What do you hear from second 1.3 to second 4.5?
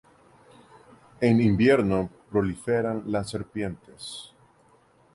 invierno proliferan las serpientes.